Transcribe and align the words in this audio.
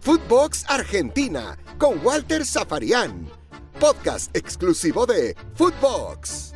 Footbox 0.00 0.64
Argentina 0.68 1.56
con 1.78 1.98
Walter 2.04 2.44
Zafarian. 2.44 3.26
Podcast 3.80 4.34
exclusivo 4.36 5.04
de 5.04 5.34
Footbox. 5.54 6.54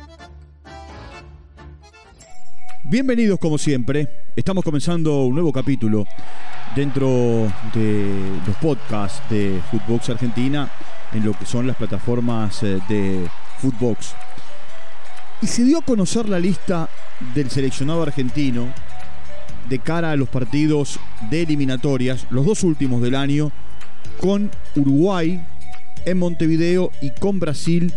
Bienvenidos 2.85 3.39
como 3.39 3.57
siempre. 3.57 4.07
Estamos 4.35 4.63
comenzando 4.63 5.23
un 5.25 5.33
nuevo 5.33 5.51
capítulo 5.51 6.05
dentro 6.75 7.07
de 7.73 8.39
los 8.47 8.55
podcasts 8.57 9.21
de 9.29 9.61
Footbox 9.69 10.09
Argentina 10.09 10.71
en 11.11 11.25
lo 11.25 11.37
que 11.37 11.45
son 11.45 11.67
las 11.67 11.75
plataformas 11.75 12.63
eh, 12.63 12.79
de 12.87 13.29
Footbox. 13.59 14.15
Y 15.41 15.47
se 15.47 15.63
dio 15.63 15.79
a 15.79 15.81
conocer 15.81 16.29
la 16.29 16.39
lista 16.39 16.89
del 17.35 17.49
seleccionado 17.49 18.03
argentino 18.03 18.73
de 19.69 19.79
cara 19.79 20.11
a 20.11 20.15
los 20.15 20.29
partidos 20.29 20.99
de 21.29 21.43
eliminatorias, 21.43 22.27
los 22.29 22.45
dos 22.45 22.63
últimos 22.63 23.01
del 23.01 23.15
año, 23.15 23.51
con 24.19 24.51
Uruguay 24.75 25.41
en 26.05 26.17
Montevideo 26.17 26.91
y 27.01 27.11
con 27.11 27.39
Brasil 27.39 27.93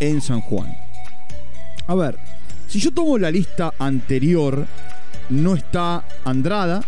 en 0.00 0.20
San 0.20 0.40
Juan. 0.40 0.74
A 1.86 1.94
ver, 1.94 2.18
si 2.68 2.78
yo 2.78 2.92
tomo 2.92 3.18
la 3.18 3.30
lista 3.30 3.74
anterior, 3.78 4.66
no 5.28 5.54
está 5.54 6.04
Andrada. 6.24 6.82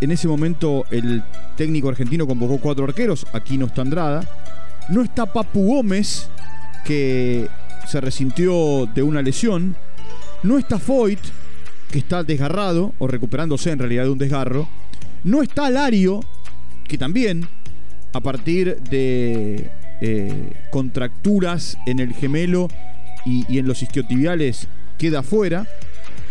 En 0.00 0.10
ese 0.10 0.26
momento 0.26 0.84
el 0.90 1.22
técnico 1.56 1.88
argentino 1.88 2.26
convocó 2.26 2.58
cuatro 2.58 2.84
arqueros, 2.84 3.26
aquí 3.32 3.58
no 3.58 3.66
está 3.66 3.82
Andrada. 3.82 4.28
No 4.88 5.02
está 5.02 5.26
Papu 5.26 5.64
Gómez, 5.66 6.28
que 6.84 7.48
se 7.86 8.00
resintió 8.00 8.86
de 8.92 9.02
una 9.02 9.22
lesión. 9.22 9.76
No 10.42 10.58
está 10.58 10.78
Foyt, 10.78 11.20
que 11.90 11.98
está 11.98 12.22
desgarrado, 12.22 12.94
o 12.98 13.06
recuperándose 13.06 13.70
en 13.70 13.78
realidad 13.78 14.04
de 14.04 14.10
un 14.10 14.18
desgarro. 14.18 14.68
No 15.24 15.42
está 15.42 15.68
Lario, 15.70 16.20
que 16.86 16.96
también, 16.96 17.46
a 18.12 18.20
partir 18.20 18.80
de 18.82 19.70
eh, 20.00 20.52
contracturas 20.70 21.76
en 21.86 22.00
el 22.00 22.14
gemelo 22.14 22.68
y, 23.24 23.58
en 23.58 23.66
los 23.66 23.82
isquiotibiales, 23.82 24.68
queda 24.98 25.22
fuera, 25.22 25.66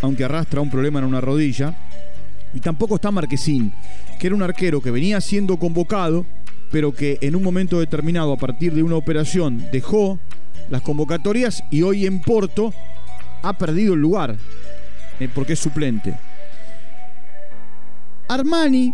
aunque 0.02 0.24
arrastra 0.24 0.62
un 0.62 0.70
problema 0.70 1.00
en 1.00 1.06
una 1.06 1.22
rodilla. 1.22 1.76
Y 2.54 2.62
tampoco 2.62 2.96
está 2.96 3.12
Marquesín, 3.12 3.74
que 4.20 4.28
era 4.28 4.36
un 4.36 4.42
arquero 4.42 4.82
que 4.82 4.92
venía 4.92 5.22
siendo 5.22 5.58
convocado, 5.58 6.26
pero 6.72 6.94
que 6.94 7.18
en 7.22 7.36
un 7.36 7.44
momento 7.44 7.80
determinado, 7.80 8.34
a 8.34 8.38
partir 8.38 8.74
de 8.74 8.84
una 8.84 8.96
operación, 8.96 9.68
dejó 9.72 10.20
las 10.70 10.82
convocatorias 10.82 11.64
y 11.72 11.82
hoy 11.82 12.06
en 12.06 12.22
Porto 12.22 12.74
ha 13.44 13.54
perdido 13.54 13.94
el 13.94 14.02
lugar. 14.02 14.38
Eh, 15.20 15.30
porque 15.34 15.54
es 15.54 15.60
suplente. 15.60 16.14
Armani, 18.28 18.94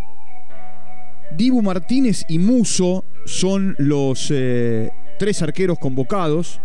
Dibu 1.30 1.62
Martínez 1.62 2.24
y 2.28 2.38
Muso 2.38 3.04
son 3.26 3.74
los 3.78 4.30
eh, 4.30 4.90
tres 5.18 5.42
arqueros 5.42 5.78
convocados. 5.78 6.60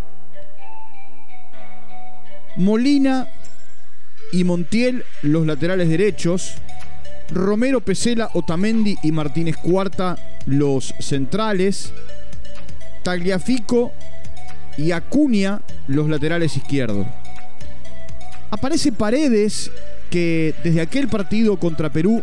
Molina 2.55 3.27
y 4.31 4.43
Montiel 4.43 5.03
los 5.21 5.45
laterales 5.45 5.89
derechos. 5.89 6.55
Romero, 7.29 7.81
Pesela, 7.81 8.29
Otamendi 8.33 8.97
y 9.03 9.11
Martínez 9.11 9.57
Cuarta 9.57 10.17
los 10.45 10.93
centrales. 10.99 11.93
Tagliafico 13.03 13.91
y 14.77 14.91
Acuña 14.91 15.61
los 15.87 16.09
laterales 16.09 16.55
izquierdos. 16.55 17.07
Aparece 18.51 18.91
Paredes, 18.91 19.71
que 20.09 20.53
desde 20.63 20.81
aquel 20.81 21.07
partido 21.07 21.57
contra 21.57 21.91
Perú 21.91 22.21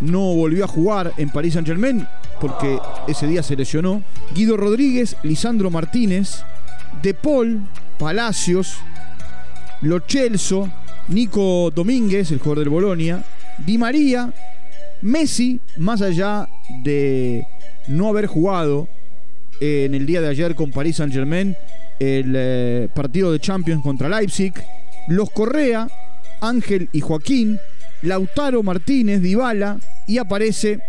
no 0.00 0.34
volvió 0.34 0.64
a 0.64 0.68
jugar 0.68 1.12
en 1.16 1.30
París 1.30 1.54
Saint 1.54 1.66
Germain 1.66 2.06
porque 2.40 2.78
ese 3.06 3.26
día 3.26 3.42
se 3.42 3.56
lesionó. 3.56 4.02
Guido 4.34 4.56
Rodríguez, 4.56 5.16
Lisandro 5.22 5.70
Martínez, 5.70 6.42
De 7.02 7.14
Paul, 7.14 7.60
Palacios, 7.98 8.76
Lo 9.82 10.00
Celso, 10.00 10.68
Nico 11.08 11.70
Domínguez, 11.74 12.30
el 12.32 12.38
jugador 12.38 12.58
del 12.58 12.68
Bolonia, 12.68 13.24
Di 13.64 13.78
María, 13.78 14.32
Messi, 15.02 15.60
más 15.76 16.02
allá 16.02 16.48
de 16.82 17.46
no 17.86 18.08
haber 18.08 18.26
jugado 18.26 18.88
en 19.60 19.94
el 19.94 20.04
día 20.04 20.20
de 20.20 20.28
ayer 20.28 20.54
con 20.54 20.70
París 20.70 20.96
Saint 20.96 21.12
Germain 21.12 21.56
el 21.98 22.34
eh, 22.36 22.88
partido 22.94 23.32
de 23.32 23.40
Champions 23.40 23.82
contra 23.82 24.08
Leipzig, 24.08 24.52
los 25.08 25.30
Correa, 25.30 25.88
Ángel 26.40 26.88
y 26.92 27.00
Joaquín, 27.00 27.58
Lautaro 28.02 28.62
Martínez, 28.62 29.20
Dybala 29.20 29.78
y 30.06 30.18
aparece 30.18 30.80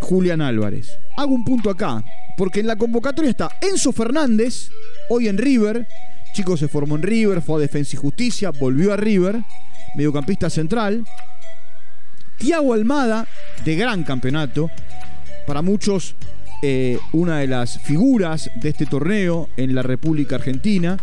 Julián 0.00 0.40
Álvarez. 0.40 0.98
Hago 1.16 1.34
un 1.34 1.44
punto 1.44 1.70
acá, 1.70 2.02
porque 2.36 2.60
en 2.60 2.66
la 2.66 2.76
convocatoria 2.76 3.30
está 3.30 3.50
Enzo 3.60 3.92
Fernández, 3.92 4.70
hoy 5.08 5.28
en 5.28 5.38
River, 5.38 5.86
chico 6.34 6.56
se 6.56 6.68
formó 6.68 6.96
en 6.96 7.02
River, 7.02 7.40
fue 7.40 7.56
a 7.56 7.60
Defensa 7.60 7.96
y 7.96 7.98
Justicia, 7.98 8.50
volvió 8.50 8.92
a 8.92 8.96
River, 8.96 9.42
mediocampista 9.94 10.50
central. 10.50 11.04
Tiago 12.38 12.74
Almada, 12.74 13.26
de 13.64 13.76
gran 13.76 14.04
campeonato, 14.04 14.70
para 15.46 15.62
muchos 15.62 16.14
eh, 16.62 16.98
una 17.12 17.38
de 17.38 17.46
las 17.46 17.78
figuras 17.80 18.50
de 18.54 18.70
este 18.70 18.86
torneo 18.86 19.48
en 19.56 19.74
la 19.74 19.82
República 19.82 20.36
Argentina. 20.36 20.96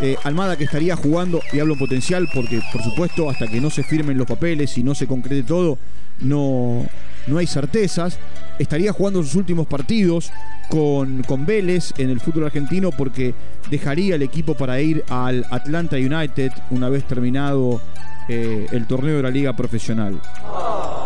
Eh, 0.00 0.16
Almada 0.24 0.56
que 0.56 0.64
estaría 0.64 0.96
jugando, 0.96 1.40
y 1.52 1.60
hablo 1.60 1.74
en 1.74 1.78
potencial 1.78 2.28
porque 2.32 2.60
por 2.72 2.82
supuesto 2.82 3.28
hasta 3.28 3.46
que 3.46 3.60
no 3.60 3.70
se 3.70 3.82
firmen 3.82 4.18
los 4.18 4.26
papeles 4.26 4.76
y 4.78 4.82
no 4.82 4.94
se 4.94 5.06
concrete 5.06 5.42
todo, 5.42 5.78
no, 6.20 6.86
no 7.26 7.38
hay 7.38 7.46
certezas. 7.46 8.18
Estaría 8.58 8.92
jugando 8.92 9.22
sus 9.22 9.34
últimos 9.34 9.66
partidos 9.66 10.30
con, 10.68 11.22
con 11.22 11.46
Vélez 11.46 11.92
en 11.98 12.10
el 12.10 12.20
fútbol 12.20 12.44
argentino 12.44 12.90
porque 12.90 13.34
dejaría 13.70 14.14
el 14.14 14.22
equipo 14.22 14.54
para 14.54 14.80
ir 14.80 15.04
al 15.08 15.44
Atlanta 15.50 15.96
United 15.96 16.52
una 16.70 16.88
vez 16.88 17.04
terminado 17.04 17.80
eh, 18.28 18.66
el 18.70 18.86
torneo 18.86 19.16
de 19.16 19.22
la 19.22 19.30
liga 19.30 19.54
profesional. 19.54 20.20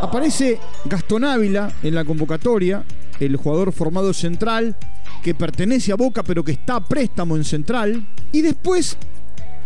Aparece 0.06 0.60
Gastón 0.84 1.24
Ávila 1.24 1.68
en 1.82 1.92
la 1.92 2.04
convocatoria, 2.04 2.84
el 3.18 3.34
jugador 3.34 3.72
formado 3.72 4.14
central 4.14 4.76
que 5.20 5.34
pertenece 5.34 5.90
a 5.90 5.96
Boca 5.96 6.22
pero 6.22 6.44
que 6.44 6.52
está 6.52 6.76
a 6.76 6.80
préstamo 6.80 7.34
en 7.34 7.42
central. 7.42 8.06
Y 8.30 8.40
después 8.40 8.96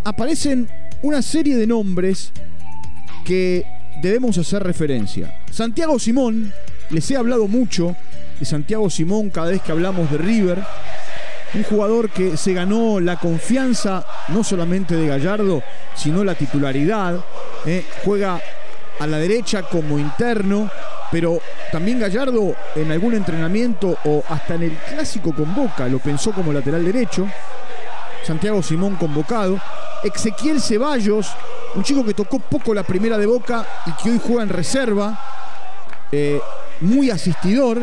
aparecen 0.03 0.67
una 1.03 1.21
serie 1.21 1.59
de 1.59 1.67
nombres 1.67 2.33
que 3.23 3.67
debemos 4.01 4.39
hacer 4.39 4.63
referencia. 4.63 5.43
Santiago 5.51 5.99
Simón, 5.99 6.51
les 6.89 7.11
he 7.11 7.19
hablado 7.19 7.47
mucho 7.47 7.95
de 8.39 8.47
Santiago 8.47 8.89
Simón 8.89 9.29
cada 9.29 9.51
vez 9.51 9.61
que 9.61 9.73
hablamos 9.73 10.11
de 10.11 10.17
River. 10.17 10.65
Un 11.53 11.65
jugador 11.65 12.09
que 12.09 12.39
se 12.39 12.55
ganó 12.55 12.99
la 12.99 13.19
confianza 13.19 14.07
no 14.29 14.43
solamente 14.43 14.97
de 14.97 15.07
Gallardo, 15.07 15.63
sino 15.95 16.25
la 16.25 16.35
titularidad. 16.35 17.23
Eh, 17.67 17.85
juega 18.07 18.41
a 19.01 19.07
la 19.07 19.19
derecha 19.19 19.63
como 19.63 19.99
interno, 19.99 20.71
pero 21.11 21.41
también 21.73 21.99
Gallardo 21.99 22.55
en 22.77 22.93
algún 22.93 23.15
entrenamiento 23.15 23.97
o 24.05 24.23
hasta 24.29 24.55
en 24.55 24.65
el 24.65 24.77
clásico 24.77 25.35
con 25.35 25.55
Boca 25.55 25.89
lo 25.89 25.99
pensó 25.99 26.33
como 26.33 26.53
lateral 26.53 26.85
derecho. 26.85 27.27
Santiago 28.23 28.63
Simón 28.63 28.97
convocado. 28.97 29.59
Ezequiel 30.05 30.61
Ceballos, 30.61 31.31
un 31.75 31.83
chico 31.83 32.05
que 32.05 32.15
tocó 32.15 32.39
poco 32.39 32.75
la 32.75 32.83
primera 32.83 33.17
de 33.19 33.27
Boca 33.27 33.67
y 33.87 33.93
que 34.03 34.11
hoy 34.11 34.21
juega 34.25 34.43
en 34.43 34.49
reserva. 34.51 35.19
Eh, 36.13 36.41
muy 36.81 37.11
asistidor. 37.11 37.81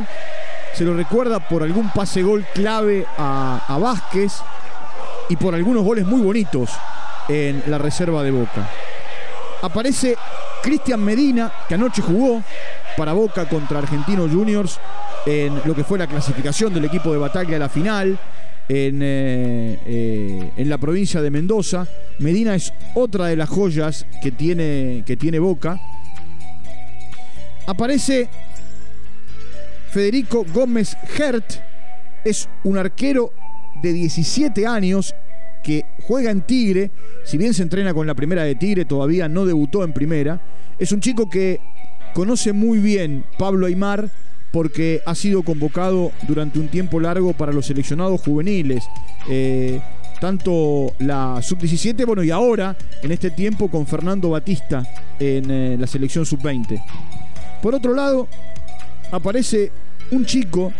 Se 0.73 0.84
lo 0.84 0.95
recuerda 0.95 1.39
por 1.39 1.63
algún 1.63 1.89
pase 1.89 2.22
gol 2.22 2.45
clave 2.53 3.07
a, 3.17 3.63
a 3.67 3.78
Vázquez 3.79 4.34
y 5.29 5.35
por 5.35 5.55
algunos 5.55 5.84
goles 5.84 6.05
muy 6.05 6.22
bonitos 6.22 6.69
en 7.28 7.63
la 7.66 7.79
reserva 7.79 8.22
de 8.22 8.31
Boca. 8.31 8.69
Aparece 9.63 10.16
Cristian 10.67 11.01
Medina, 11.01 11.50
que 11.66 11.75
anoche 11.75 12.01
jugó 12.01 12.44
para 12.97 13.14
Boca 13.14 13.47
contra 13.47 13.79
Argentinos 13.79 14.29
Juniors 14.29 14.78
en 15.25 15.61
lo 15.64 15.73
que 15.73 15.85
fue 15.85 15.97
la 15.97 16.08
clasificación 16.08 16.73
del 16.73 16.84
equipo 16.84 17.09
de 17.09 17.17
Bataglia 17.17 17.55
a 17.55 17.59
la 17.61 17.69
final 17.69 18.19
en, 18.67 18.99
eh, 19.02 19.79
eh, 19.85 20.52
en, 20.58 20.69
la 20.69 20.78
provincia 20.78 21.22
de 21.22 21.31
Mendoza. 21.31 21.87
Medina 22.19 22.53
es 22.53 22.73
otra 22.96 23.28
de 23.28 23.37
las 23.37 23.47
joyas 23.47 24.05
que 24.22 24.34
tiene, 24.34 25.03
que 25.05 25.16
tiene 25.16 25.40
Boca. 25.40 25.79
Aparece 27.66 28.28
Federico 29.90 30.46
Gómez 30.53 30.97
Hert, 31.17 31.61
es 32.25 32.49
un 32.66 32.78
arquero 32.78 33.31
de 33.81 33.93
17 33.93 34.67
años 34.67 35.16
que 35.67 35.84
juega 36.03 36.31
en 36.31 36.43
Tigre, 36.43 36.91
si 37.25 37.37
bien 37.37 37.53
se 37.53 37.61
entrena 37.61 37.93
con 37.93 38.08
la 38.08 38.16
primera 38.16 38.43
de 38.43 38.55
Tigre, 38.55 38.85
todavía 38.85 39.28
no 39.28 39.46
debutó 39.46 39.84
en 39.84 39.91
primera. 39.91 40.40
Es 40.79 40.93
un 40.93 41.02
chico 41.02 41.29
que 41.29 41.59
conoce 42.14 42.53
muy 42.53 42.78
bien 42.78 43.25
Pablo 43.37 43.66
Aymar 43.66 44.09
porque 44.53 45.02
ha 45.05 45.14
sido 45.14 45.43
convocado 45.43 46.14
durante 46.25 46.58
un 46.58 46.69
tiempo 46.69 47.02
largo 47.02 47.34
para 47.34 47.52
los 47.52 47.66
seleccionados 47.66 48.22
juveniles. 48.22 48.85
Eh, 49.29 49.81
tanto 50.22 50.93
la 50.99 51.41
sub-17, 51.41 52.05
bueno, 52.05 52.23
y 52.23 52.31
ahora, 52.31 52.73
en 53.03 53.11
este 53.11 53.29
tiempo, 53.29 53.67
con 53.67 53.85
Fernando 53.85 54.29
Batista 54.29 54.87
en 55.20 55.52
eh, 55.52 55.75
la 55.78 55.85
selección 55.85 56.25
sub-20. 56.25 56.81
Por 57.61 57.75
otro 57.75 57.93
lado, 57.93 58.29
aparece 59.11 59.70
un 60.11 60.25
chico 60.25 60.72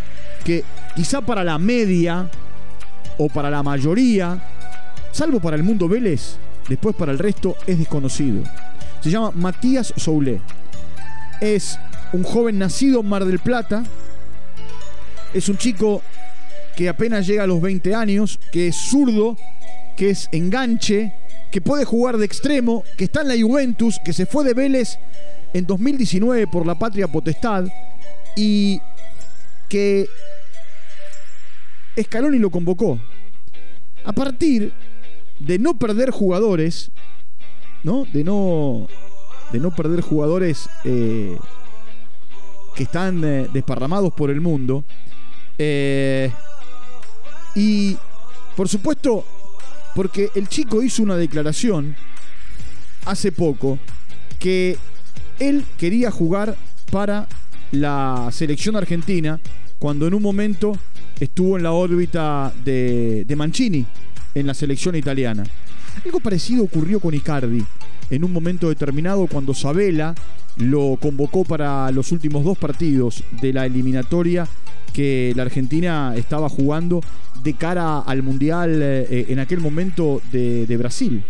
que 0.44 0.64
quizá 0.96 1.20
para 1.20 1.44
la 1.44 1.58
media 1.58 2.30
o 3.18 3.28
para 3.28 3.50
la 3.50 3.62
mayoría, 3.62 4.42
salvo 5.12 5.40
para 5.40 5.56
el 5.56 5.62
mundo 5.62 5.88
Vélez, 5.88 6.36
después 6.68 6.94
para 6.96 7.12
el 7.12 7.18
resto 7.18 7.56
es 7.66 7.78
desconocido. 7.78 8.42
Se 9.00 9.10
llama 9.10 9.30
Matías 9.34 9.92
Soule. 9.96 10.40
Es 11.40 11.78
un 12.12 12.22
joven 12.24 12.58
nacido 12.58 13.00
en 13.00 13.08
Mar 13.08 13.24
del 13.24 13.38
Plata. 13.38 13.84
Es 15.32 15.48
un 15.48 15.56
chico 15.56 16.02
que 16.76 16.88
apenas 16.88 17.26
llega 17.26 17.44
a 17.44 17.46
los 17.46 17.60
20 17.60 17.94
años, 17.94 18.38
que 18.52 18.68
es 18.68 18.76
zurdo, 18.76 19.36
que 19.96 20.10
es 20.10 20.28
enganche, 20.32 21.12
que 21.50 21.60
puede 21.60 21.84
jugar 21.84 22.18
de 22.18 22.24
extremo, 22.24 22.84
que 22.96 23.04
está 23.04 23.22
en 23.22 23.28
la 23.28 23.34
Juventus, 23.34 23.98
que 24.04 24.12
se 24.12 24.26
fue 24.26 24.44
de 24.44 24.54
Vélez 24.54 24.98
en 25.54 25.66
2019 25.66 26.46
por 26.46 26.66
la 26.66 26.78
patria 26.78 27.08
potestad 27.08 27.64
y 28.36 28.80
que 29.68 30.06
Scaloni 32.00 32.38
lo 32.38 32.50
convocó. 32.50 33.00
A 34.04 34.12
partir 34.12 34.72
de 35.38 35.58
no 35.58 35.78
perder 35.78 36.10
jugadores, 36.10 36.90
¿no? 37.82 38.04
De 38.12 38.24
no, 38.24 38.88
de 39.52 39.60
no 39.60 39.74
perder 39.74 40.00
jugadores 40.00 40.68
eh, 40.84 41.36
que 42.74 42.82
están 42.84 43.22
eh, 43.24 43.48
desparramados 43.52 44.12
por 44.12 44.30
el 44.30 44.40
mundo. 44.40 44.84
Eh, 45.58 46.30
y, 47.54 47.96
por 48.56 48.68
supuesto, 48.68 49.24
porque 49.94 50.30
el 50.34 50.48
chico 50.48 50.82
hizo 50.82 51.02
una 51.02 51.16
declaración 51.16 51.96
hace 53.04 53.32
poco 53.32 53.78
que 54.38 54.76
él 55.38 55.64
quería 55.76 56.10
jugar 56.10 56.56
para 56.90 57.26
la 57.72 58.28
selección 58.32 58.76
argentina 58.76 59.40
cuando 59.78 60.06
en 60.06 60.14
un 60.14 60.22
momento 60.22 60.76
estuvo 61.20 61.56
en 61.56 61.62
la 61.62 61.72
órbita 61.72 62.52
de, 62.64 63.26
Mancini 63.36 63.86
en 64.38 64.46
la 64.46 64.54
selección 64.54 64.94
italiana. 64.96 65.44
Algo 66.04 66.20
parecido 66.20 66.64
ocurrió 66.64 67.00
con 67.00 67.14
Icardi 67.14 67.64
en 68.10 68.24
un 68.24 68.32
momento 68.32 68.68
determinado 68.68 69.26
cuando 69.26 69.54
Sabela 69.54 70.14
lo 70.56 70.98
convocó 71.00 71.44
para 71.44 71.90
los 71.92 72.10
últimos 72.12 72.44
dos 72.44 72.58
partidos 72.58 73.22
de 73.40 73.52
la 73.52 73.66
eliminatoria 73.66 74.48
que 74.92 75.32
la 75.36 75.42
Argentina 75.42 76.14
estaba 76.16 76.48
jugando 76.48 77.00
de 77.42 77.54
cara 77.54 78.00
al 78.00 78.22
Mundial 78.22 78.80
eh, 78.82 79.26
en 79.28 79.38
aquel 79.38 79.60
momento 79.60 80.20
de, 80.32 80.76
Brasil. 80.76 81.22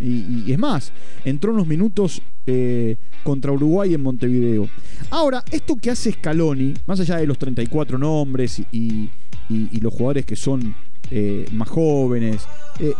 Y, 0.00 0.50
es 0.50 0.58
más, 0.58 0.92
entró 1.24 1.52
unos 1.52 1.68
minutos 1.68 2.20
eh, 2.46 2.96
contra 3.22 3.52
Uruguay 3.52 3.94
en 3.94 4.02
Montevideo. 4.02 4.68
Ahora, 5.10 5.44
esto 5.52 5.76
que 5.76 5.90
hace 5.90 6.10
Scaloni, 6.12 6.74
más 6.86 6.98
allá 6.98 7.16
de 7.18 7.26
los 7.26 7.38
34 7.38 7.98
nombres 7.98 8.60
y, 8.72 9.10
los 9.48 9.92
jugadores 9.92 10.24
que 10.24 10.36
son 10.36 10.74
eh, 11.10 11.46
más 11.52 11.68
jóvenes, 11.68 12.46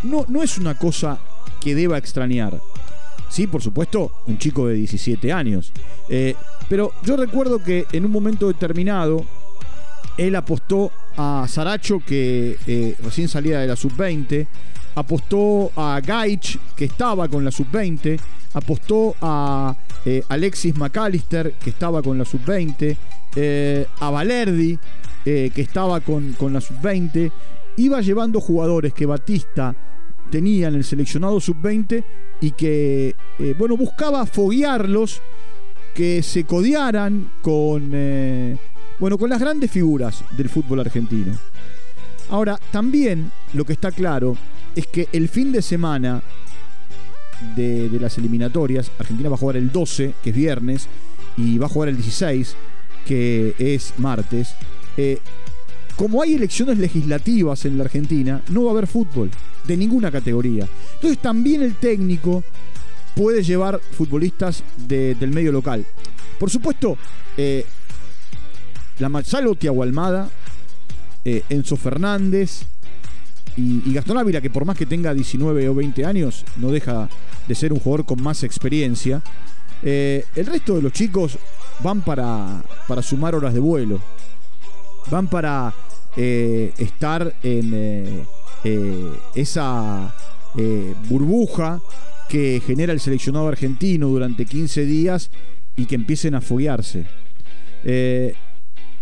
no, 0.03 0.25
no 0.29 0.43
es 0.43 0.59
una 0.59 0.75
cosa 0.75 1.19
que 1.61 1.75
deba 1.75 1.99
extrañar. 1.99 2.61
Sí, 3.29 3.47
por 3.47 3.63
supuesto, 3.63 4.13
un 4.27 4.39
chico 4.39 4.69
de 4.69 4.75
17 4.75 5.33
años. 5.33 5.73
pero 6.69 6.93
yo 7.03 7.17
recuerdo 7.17 7.63
que 7.63 7.87
en 7.93 8.05
un 8.05 8.13
momento 8.13 8.47
determinado, 8.47 9.25
él 10.17 10.37
apostó 10.37 10.93
a 11.17 11.47
Saracho, 11.49 12.01
que 12.05 12.57
eh, 12.67 12.97
recién 13.03 13.29
salía 13.29 13.61
de 13.61 13.67
la 13.67 13.77
sub-20, 13.77 14.47
apostó 14.95 15.73
a 15.77 16.01
Gaich, 16.05 16.59
que 16.77 16.85
estaba 16.85 17.29
con 17.29 17.45
la 17.45 17.51
sub-20, 17.51 18.19
apostó 18.55 19.17
a 19.21 19.77
eh, 20.05 20.23
Alexis 20.29 20.77
McAllister, 20.77 21.55
que 21.55 21.71
estaba 21.71 22.03
con 22.03 22.19
la 22.19 22.25
sub-20, 22.25 22.97
eh, 23.37 23.87
a 24.01 24.11
Valerdi, 24.11 24.79
que 25.25 25.53
estaba 25.57 26.01
con, 26.01 26.35
con 26.35 26.53
la 26.53 26.61
sub-20, 26.61 27.33
iba 27.77 28.01
llevando 28.01 28.41
jugadores 28.41 28.93
que 28.93 29.07
Batista 29.07 29.75
tenía 30.31 30.69
en 30.69 30.75
el 30.75 30.85
seleccionado 30.85 31.41
sub-20 31.41 32.05
y 32.41 32.51
que, 32.53 33.15
bueno, 33.59 33.77
buscaba 33.77 34.27
foguearlos, 34.27 35.21
que 35.95 36.23
se 36.23 36.45
codiaran 36.45 37.31
con 37.41 37.93
bueno, 38.99 39.19
con 39.19 39.29
las 39.31 39.41
grandes 39.41 39.71
figuras 39.71 40.25
del 40.37 40.49
fútbol 40.49 40.81
argentino. 40.81 41.33
Ahora, 42.31 42.59
también 42.71 43.31
lo 43.53 43.65
que 43.65 43.73
está 43.73 43.91
claro 43.91 44.37
es 44.75 44.87
que 44.87 45.09
el 45.13 45.29
fin 45.29 45.53
de 45.53 45.63
semana 45.63 46.23
de, 47.57 47.91
las 48.01 48.17
eliminatorias, 48.19 48.91
Argentina 48.99 49.29
va 49.29 49.35
a 49.35 49.39
jugar 49.39 49.57
el 49.57 49.71
12, 49.71 50.15
que 50.23 50.31
es 50.31 50.37
viernes, 50.37 50.89
y 51.37 51.59
va 51.59 51.67
a 51.67 51.69
jugar 51.69 51.89
el 51.89 51.97
16, 51.97 52.57
que 53.07 53.55
es 53.59 53.95
martes. 53.99 54.55
Eh, 54.97 55.19
como 55.97 56.23
hay 56.23 56.35
elecciones 56.35 56.79
legislativas 56.79 57.65
en 57.65 57.79
la 57.79 57.85
Argentina, 57.85 58.43
no 58.49 58.65
va 58.65 58.71
a 58.71 58.73
haber 58.73 58.87
fútbol 58.87 59.31
de 59.67 59.77
ninguna 59.77 60.11
categoría. 60.11 60.69
Entonces 60.95 61.19
también 61.19 61.63
el 61.63 61.77
técnico 61.77 62.43
puede 63.15 63.43
llevar 63.43 63.81
futbolistas 63.93 64.63
del 64.77 65.31
medio 65.31 65.53
local. 65.53 65.85
Por 66.39 66.51
supuesto, 66.51 66.99
eh, 67.37 67.65
la 68.99 69.23
salvo 69.25 69.55
Tiago 69.55 69.83
Almada, 69.83 70.29
eh, 71.25 71.43
Enzo 71.49 71.77
Fernández 71.77 72.63
y, 73.57 73.93
Gastón 73.93 74.19
Ávila, 74.19 74.41
que 74.41 74.51
por 74.51 74.65
más 74.65 74.77
que 74.77 74.87
tenga 74.87 75.15
19 75.15 75.69
o 75.69 75.75
20 75.75 76.05
años, 76.05 76.45
no 76.57 76.71
deja 76.71 77.09
de 77.47 77.55
ser 77.55 77.73
un 77.73 77.79
jugador 77.79 78.05
con 78.05 78.23
más 78.23 78.43
experiencia. 78.43 79.23
Eh, 79.83 80.25
el 80.35 80.47
resto 80.47 80.77
de 80.77 80.83
los 80.83 80.93
chicos 80.93 81.39
van 81.83 82.03
para, 82.03 82.63
para 82.89 83.03
sumar 83.03 83.35
horas 83.35 83.55
de 83.55 83.61
vuelo, 83.61 84.01
van 85.11 85.29
para 85.29 85.73
eh, 86.17 86.73
estar 86.79 87.35
en 87.43 88.27
esa 89.35 90.15
burbuja 91.09 91.81
que 92.29 92.63
genera 92.65 92.93
el 92.93 93.01
seleccionado 93.01 93.49
argentino 93.49 94.09
durante 94.09 94.47
15 94.47 94.87
días 94.87 95.31
y 95.77 95.87
que 95.87 95.95
empiecen 95.95 96.35
a 96.35 96.41
foguearse. 96.41 97.05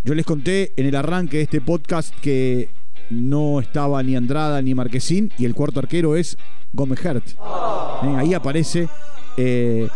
Yo 0.05 0.15
les 0.15 0.27
conté 0.27 0.73
en 0.77 0.87
el 0.87 0.97
arranque 0.97 1.37
de 1.37 1.43
este 1.45 1.61
podcast 1.61 2.13
que 2.21 2.71
no 3.11 3.61
estaba 3.61 4.03
ni 4.03 4.17
Andrada 4.17 4.61
ni 4.61 4.75
Marquesín 4.75 5.33
y 5.39 5.45
el 5.45 5.55
cuarto 5.55 5.79
arquero 5.79 6.17
es 6.17 6.37
Gómez 6.73 7.05
Hert. 7.05 7.29
Eh, 7.29 8.17
ahí 8.17 8.35
aparece. 8.35 8.89
Eh, 9.37 9.89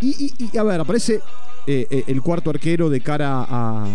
y, 0.00 0.56
a 0.56 0.62
ver, 0.62 0.80
aparece 0.80 1.20
eh, 1.66 2.04
el 2.06 2.22
cuarto 2.22 2.50
arquero 2.50 2.88
de 2.88 3.00
cara 3.00 3.44
a, 3.48 3.86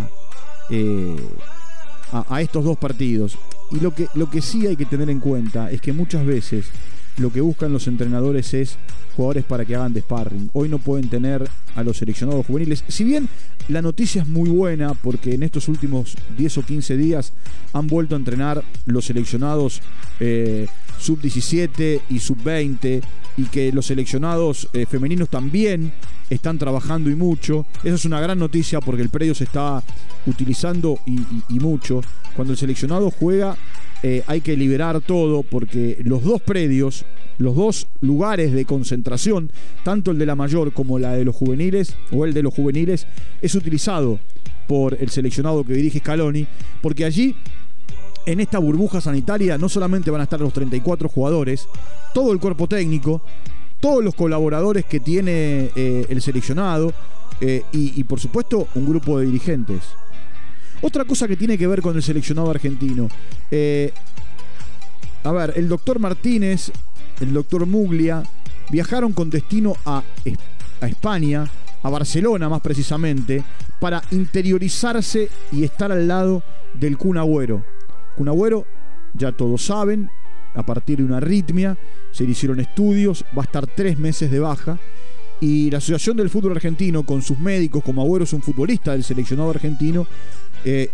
a, 2.12 2.42
estos 2.42 2.64
dos 2.64 2.78
partidos. 2.78 3.38
Y 3.72 3.80
lo 3.80 3.94
que, 3.94 4.08
lo 4.14 4.30
que 4.30 4.42
sí 4.42 4.68
hay 4.68 4.76
que 4.76 4.86
tener 4.86 5.10
en 5.10 5.20
cuenta 5.20 5.72
es 5.72 5.82
que 5.82 5.94
muchas 5.94 6.26
veces 6.26 6.66
lo 7.18 7.32
que 7.32 7.42
buscan 7.42 7.72
los 7.72 7.88
entrenadores 7.88 8.54
es 8.54 8.78
jugadores 9.16 9.46
para 9.46 9.66
que 9.66 9.76
hagan 9.76 9.94
de 9.94 10.02
sparring. 10.02 10.50
Hoy 10.54 10.68
no 10.70 10.80
pueden 10.80 11.10
tener 11.10 11.50
a 11.76 11.84
los 11.84 11.98
seleccionados 11.98 12.46
juveniles. 12.46 12.84
Si 12.88 13.04
bien 13.04 13.30
la 13.70 13.82
noticia 13.82 14.22
es 14.22 14.28
muy 14.28 14.50
buena 14.50 14.94
porque 14.94 15.34
en 15.34 15.44
estos 15.44 15.68
últimos 15.68 16.16
10 16.38 16.58
o 16.60 16.62
15 16.64 16.98
días 16.98 17.34
han 17.74 17.88
vuelto 17.88 18.16
a 18.16 18.18
entrenar 18.18 18.64
los 18.86 19.06
seleccionados 19.06 19.82
eh, 20.20 20.68
sub-17 21.00 22.02
y 22.10 22.20
sub-20 22.20 23.02
y 23.38 23.44
que 23.46 23.72
los 23.72 23.86
seleccionados 23.88 24.70
eh, 24.74 24.86
femeninos 24.86 25.30
también 25.30 25.94
están 26.30 26.58
trabajando 26.58 27.10
y 27.10 27.16
mucho. 27.16 27.66
Esa 27.84 27.96
es 27.96 28.06
una 28.06 28.20
gran 28.20 28.40
noticia 28.40 28.82
porque 28.82 29.02
el 29.02 29.10
predio 29.10 29.36
se 29.36 29.46
está 29.46 29.84
utilizando 30.26 31.00
y 31.06 31.60
mucho. 31.60 32.02
Cuando 32.36 32.54
el 32.54 32.60
seleccionado 32.60 33.12
juega 33.12 33.58
eh, 34.08 34.24
hay 34.28 34.42
que 34.42 34.56
liberar 34.56 35.02
todo 35.02 35.42
porque 35.42 35.98
los 36.04 36.24
dos 36.24 36.40
predios, 36.40 37.06
los 37.40 37.56
dos 37.56 37.88
lugares 38.02 38.52
de 38.54 38.64
concentración, 38.64 39.52
tanto 39.84 40.12
el 40.12 40.20
de 40.20 40.28
la 40.28 40.36
mayor 40.36 40.74
como 40.74 41.00
la 41.00 41.14
de 41.14 41.26
los 41.26 41.36
juveniles 41.36 41.96
o 42.12 42.24
el 42.24 42.32
de 42.36 42.44
los 42.44 42.54
juveniles, 42.54 43.08
es 43.42 43.56
utilizado 43.56 44.20
por 44.68 44.96
el 45.02 45.10
seleccionado 45.10 45.64
que 45.64 45.74
dirige 45.74 45.98
Scaloni, 45.98 46.46
porque 46.84 47.04
allí 47.04 47.36
en 48.28 48.40
esta 48.42 48.60
burbuja 48.60 49.02
sanitaria 49.02 49.58
no 49.58 49.70
solamente 49.70 50.12
van 50.12 50.22
a 50.22 50.26
estar 50.26 50.40
los 50.40 50.54
34 50.54 51.10
jugadores, 51.10 51.68
todo 52.14 52.32
el 52.32 52.40
cuerpo 52.40 52.68
técnico, 52.68 53.24
todos 53.86 54.04
los 54.04 54.16
colaboradores 54.16 54.84
que 54.84 55.00
tiene 55.00 55.70
eh, 55.76 56.08
el 56.10 56.20
seleccionado 56.20 56.92
eh, 57.40 57.62
y 57.72 58.04
por 58.06 58.20
supuesto 58.20 58.68
un 58.74 58.88
grupo 58.88 59.20
de 59.20 59.28
dirigentes. 59.28 59.84
Otra 60.82 61.06
cosa 61.06 61.28
que 61.28 61.38
tiene 61.38 61.56
que 61.56 61.68
ver 61.68 61.84
con 61.84 61.96
el 61.96 62.02
seleccionado 62.02 62.50
argentino. 62.50 63.08
Eh, 63.52 63.94
a 65.24 65.32
ver, 65.32 65.54
el 65.56 65.70
doctor 65.70 66.00
Martínez, 66.00 66.72
el 67.20 67.32
doctor 67.32 67.68
Muglia, 67.68 68.24
viajaron 68.72 69.14
con 69.14 69.30
destino 69.30 69.76
a, 69.86 70.02
a 70.82 70.88
España, 70.88 71.48
a 71.84 71.90
Barcelona 71.92 72.50
más 72.50 72.62
precisamente, 72.62 73.44
para 73.80 74.02
interiorizarse 74.10 75.30
y 75.52 75.64
estar 75.64 75.92
al 75.92 76.08
lado 76.08 76.42
del 76.74 76.98
Kun 76.98 77.20
Agüero. 77.20 77.64
Kun 78.16 78.30
Agüero, 78.30 78.66
ya 79.14 79.32
todos 79.32 79.64
saben, 79.64 80.10
a 80.56 80.64
partir 80.64 80.98
de 81.00 81.04
una 81.04 81.18
arritmia, 81.18 81.78
se 82.12 82.24
le 82.24 82.32
hicieron 82.32 82.60
estudios, 82.60 83.24
va 83.38 83.44
a 83.44 83.46
estar 83.46 83.68
tres 83.68 83.98
meses 83.98 84.32
de 84.32 84.40
baja 84.40 84.78
Y 85.42 85.70
la 85.70 85.80
Asociación 85.80 86.18
del 86.18 86.30
Fútbol 86.30 86.54
Argentino, 86.54 87.04
con 87.04 87.22
sus 87.22 87.40
médicos, 87.40 87.84
como 87.84 88.02
Agüero 88.02 88.24
es 88.24 88.34
un 88.34 88.42
futbolista 88.42 88.94
del 88.94 89.04
seleccionado 89.04 89.50
argentino, 89.50 90.08
eh, 90.64 90.90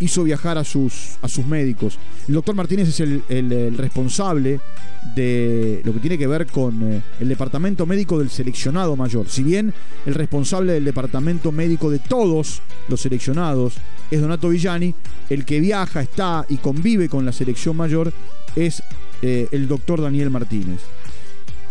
hizo 0.00 0.24
viajar 0.24 0.58
a 0.58 0.64
sus, 0.64 1.18
a 1.22 1.28
sus 1.28 1.46
médicos. 1.46 1.98
El 2.26 2.34
doctor 2.34 2.54
Martínez 2.54 2.88
es 2.88 3.00
el, 3.00 3.76
responsable 3.76 4.60
de 5.14 5.80
lo 5.84 5.92
que 5.92 6.00
tiene 6.00 6.18
que 6.18 6.26
ver 6.26 6.46
con 6.46 6.82
eh, 6.82 7.02
el 7.20 7.28
departamento 7.28 7.86
médico 7.86 8.18
del 8.18 8.30
seleccionado 8.30 8.96
mayor. 8.96 9.28
Si 9.28 9.42
bien 9.42 9.72
el 10.06 10.14
responsable 10.14 10.72
del 10.72 10.84
departamento 10.84 11.52
médico 11.52 11.90
de 11.90 11.98
todos 11.98 12.62
los 12.88 13.00
seleccionados 13.00 13.74
es 14.10 14.20
Donato 14.20 14.48
Villani, 14.48 14.94
el 15.28 15.44
que 15.44 15.60
viaja, 15.60 16.00
está 16.00 16.44
y 16.48 16.56
convive 16.56 17.08
con 17.08 17.24
la 17.24 17.32
selección 17.32 17.76
mayor 17.76 18.12
es 18.56 18.82
eh, 19.22 19.48
el 19.52 19.68
doctor 19.68 20.00
Daniel 20.00 20.30
Martínez. 20.30 20.80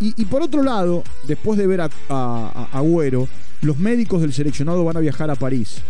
Y, 0.01 0.23
por 0.25 0.41
otro 0.41 0.63
lado, 0.63 1.03
después 1.27 1.59
de 1.59 1.67
ver 1.67 1.81
a, 1.81 1.89
a 2.09 2.69
Agüero, 2.71 3.27
los 3.61 3.79
médicos 3.79 4.21
del 4.21 4.31
seleccionado 4.31 4.85
van 4.85 4.95
a 4.95 5.01
viajar 5.01 5.29
a 5.29 5.35
París 5.35 5.81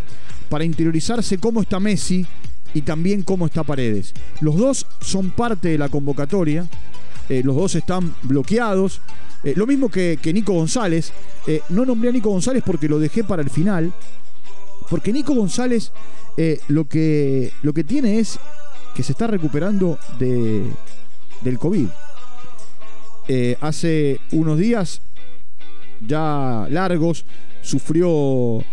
para 0.49 0.63
interiorizarse 0.63 1.37
cómo 1.37 1.61
está 1.61 1.79
Messi 1.79 2.25
y 2.73 2.81
también 2.81 3.21
cómo 3.21 3.45
está 3.45 3.63
Paredes. 3.63 4.15
Los 4.41 4.57
dos 4.57 4.87
son 4.99 5.29
parte 5.29 5.67
de 5.67 5.77
la 5.77 5.89
convocatoria, 5.89 6.67
eh, 7.29 7.43
los 7.45 7.55
dos 7.55 7.75
están 7.75 8.15
bloqueados. 8.23 8.99
Eh, 9.43 9.53
lo 9.55 9.67
mismo 9.67 9.89
que, 9.89 10.17
Nico 10.33 10.53
González. 10.53 11.13
No 11.69 11.85
nombré 11.85 12.09
a 12.09 12.11
Nico 12.11 12.31
González 12.31 12.63
porque 12.65 12.89
lo 12.89 12.97
dejé 12.97 13.23
para 13.23 13.43
el 13.43 13.51
final. 13.51 13.93
Porque 14.89 15.13
Nico 15.13 15.35
González 15.35 15.91
lo, 16.67 16.85
que, 16.85 17.51
lo 17.61 17.73
que 17.73 17.83
tiene 17.83 18.17
es 18.17 18.39
que 18.95 19.03
se 19.03 19.11
está 19.11 19.27
recuperando 19.27 19.97
de, 20.17 20.65
del 21.41 21.57
COVID. 21.57 21.87
hace 23.61 24.19
unos 24.31 24.57
días 24.57 25.01
ya 26.01 26.67
largos 26.69 27.25
sufrió 27.61 28.63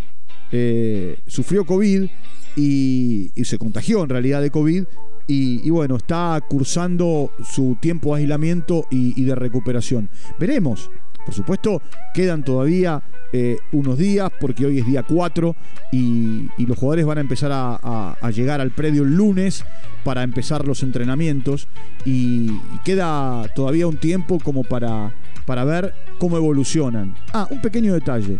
eh, 0.52 1.18
sufrió 1.26 1.64
COVID 1.64 2.08
y, 2.56 3.30
se 3.44 3.58
contagió 3.58 4.02
en 4.02 4.08
realidad 4.08 4.40
de 4.40 4.50
COVID. 4.50 4.84
Y, 5.28 5.68
bueno, 5.70 5.96
está 5.96 6.40
cursando 6.48 7.32
su 7.42 7.76
tiempo 7.80 8.14
de 8.14 8.22
aislamiento 8.22 8.86
y, 8.90 9.24
de 9.24 9.34
recuperación. 9.34 10.08
Veremos. 10.38 10.90
Por 11.24 11.34
supuesto, 11.34 11.82
quedan 12.14 12.44
todavía 12.44 13.02
eh, 13.32 13.58
unos 13.72 13.98
días 13.98 14.30
porque 14.40 14.66
hoy 14.66 14.78
es 14.78 14.86
día 14.86 15.02
4 15.02 15.56
y, 15.92 16.48
los 16.58 16.78
jugadores 16.78 17.06
van 17.06 17.18
a 17.18 17.20
empezar 17.20 17.50
a, 17.52 18.30
llegar 18.30 18.60
al 18.60 18.70
predio 18.70 19.04
el 19.04 19.14
lunes 19.16 19.64
para 20.04 20.22
empezar 20.22 20.66
los 20.66 20.82
entrenamientos 20.82 21.68
y, 22.04 22.50
queda 22.84 23.44
todavía 23.54 23.86
un 23.86 23.96
tiempo 23.96 24.38
como 24.38 24.62
para, 24.62 25.12
para 25.44 25.64
ver 25.64 25.94
cómo 26.18 26.36
evolucionan. 26.36 27.14
Ah, 27.32 27.46
un 27.50 27.60
pequeño 27.60 27.94
detalle. 27.94 28.38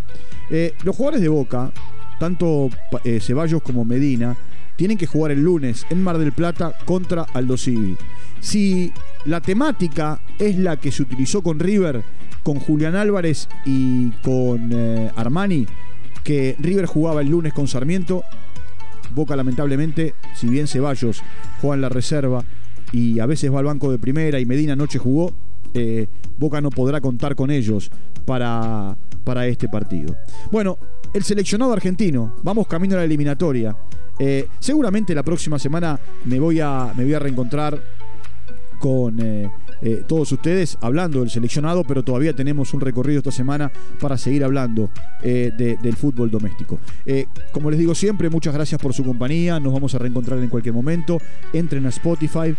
Eh, 0.51 0.75
los 0.85 0.95
jugadores 0.95 1.21
de 1.21 1.29
Boca 1.29 1.73
tanto 2.19 2.71
eh, 3.05 3.21
Ceballos 3.21 3.63
como 3.63 3.85
Medina 3.85 4.37
tienen 4.77 4.99
que 4.99 5.07
jugar 5.07 5.33
el 5.33 5.43
lunes 5.43 5.87
en 5.91 6.03
Mar 6.03 6.19
del 6.19 6.33
Plata 6.33 6.75
contra 6.85 7.23
Aldo 7.33 7.57
Civi. 7.57 7.97
Si 8.41 8.93
la 9.25 9.41
temática 9.41 10.21
es 10.39 10.57
la 10.59 10.77
que 10.77 10.93
se 10.93 11.03
utilizó 11.03 11.43
con 11.43 11.59
River, 11.59 12.03
con 12.47 12.61
Julián 12.61 12.95
Álvarez 12.95 13.49
y 13.65 14.11
con 14.23 14.71
eh, 14.73 15.11
Armani, 15.17 15.67
que 16.23 16.55
River 16.61 16.87
jugaba 16.87 17.21
el 17.21 17.29
lunes 17.29 17.53
con 17.53 17.67
Sarmiento, 17.67 18.23
Boca 19.17 19.35
lamentablemente, 19.35 20.15
si 20.33 20.49
bien 20.49 20.69
Ceballos 20.69 21.25
juega 21.61 21.75
en 21.75 21.81
la 21.81 21.89
reserva 21.89 22.45
y 22.93 23.19
a 23.19 23.27
veces 23.27 23.53
va 23.53 23.59
al 23.59 23.65
banco 23.65 23.91
de 23.91 23.99
primera 23.99 24.39
y 24.39 24.47
Medina 24.47 24.75
anoche 24.75 25.01
jugó, 25.01 25.33
eh, 25.75 26.07
Boca 26.39 26.61
no 26.61 26.71
podrá 26.71 27.01
contar 27.01 27.35
con 27.35 27.51
ellos 27.51 27.91
para, 28.25 28.97
para 29.25 29.49
este 29.49 29.69
partido. 29.69 30.15
Bueno, 30.53 30.79
el 31.15 31.25
seleccionado 31.25 31.73
argentino, 31.73 32.37
vamos 32.45 32.69
camino 32.69 32.95
a 32.95 32.99
la 32.99 33.05
eliminatoria. 33.07 33.77
Eh, 34.21 34.47
seguramente 34.61 35.17
la 35.17 35.25
próxima 35.25 35.59
semana 35.59 35.99
me 36.27 36.39
voy 36.39 36.61
a, 36.61 36.93
me 36.97 37.03
voy 37.03 37.15
a 37.15 37.19
reencontrar 37.19 37.83
con 38.79 39.21
eh, 39.21 39.51
eh, 39.83 40.03
todos 40.07 40.31
ustedes 40.33 40.79
hablando 40.81 41.21
del 41.21 41.31
seleccionado, 41.31 41.85
pero 41.85 42.03
todavía 42.03 42.33
tenemos 42.35 42.73
un 42.75 42.81
recorrido 42.81 43.19
esta 43.19 43.31
semana 43.31 43.71
para 44.01 44.17
seguir 44.17 44.45
hablando 44.45 44.91
eh, 45.23 45.53
del 45.57 45.97
fútbol 45.97 46.31
doméstico. 46.31 46.79
como 47.53 47.71
les 47.71 47.79
digo 47.79 47.95
siempre, 47.95 48.31
muchas 48.31 48.55
gracias 48.55 48.81
por 48.81 48.95
su 48.95 49.05
compañía, 49.05 49.61
nos 49.61 49.73
vamos 49.73 49.95
a 49.95 49.99
reencontrar 49.99 50.39
en 50.39 50.49
cualquier 50.49 50.75
momento. 50.75 51.19
Entren 51.53 51.87
a 51.87 51.91
Spotify, 51.91 52.55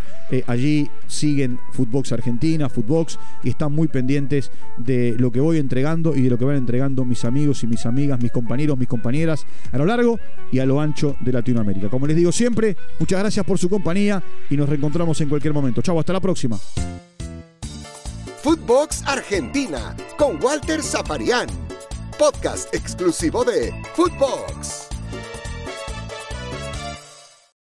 allí 0.48 0.90
siguen 1.08 1.60
Footbox 1.74 2.12
Argentina, 2.12 2.70
Footbox, 2.70 3.20
y 3.44 3.50
están 3.50 3.74
muy 3.74 3.88
pendientes 3.88 4.52
de 4.78 5.16
lo 5.18 5.32
que 5.32 5.40
voy 5.40 5.58
entregando 5.58 6.16
y 6.16 6.22
de 6.22 6.30
lo 6.30 6.38
que 6.38 6.46
van 6.46 6.58
entregando 6.58 7.06
mis 7.06 7.26
amigos 7.26 7.64
y 7.64 7.68
mis 7.68 7.86
amigas, 7.86 8.22
mis 8.22 8.32
compañeros, 8.32 8.78
mis 8.78 8.88
compañeras 8.88 9.46
a 9.72 9.78
lo 9.78 9.86
largo 9.86 10.20
y 10.52 10.60
a 10.60 10.66
lo 10.66 10.80
ancho 10.82 11.16
de 11.20 11.32
Latinoamérica. 11.32 11.90
Como 11.90 12.08
les 12.08 12.16
digo 12.16 12.32
siempre, 12.32 12.76
muchas 13.00 13.20
gracias 13.20 13.46
por 13.46 13.58
su 13.58 13.70
compañía 13.70 14.22
y 14.50 14.58
nos 14.58 14.70
reencontramos 14.70 15.20
en 15.22 15.30
cualquier 15.30 15.54
momento. 15.54 15.82
Chau, 15.82 15.98
hasta 16.08 16.14
la 16.14 16.22
próxima. 16.22 16.58
Footbox 18.42 19.04
Argentina 19.06 19.94
con 20.18 20.42
Walter 20.42 20.82
Zafarian, 20.82 21.50
podcast 22.18 22.74
exclusivo 22.74 23.44
de 23.44 23.74
Footbox. 23.94 24.97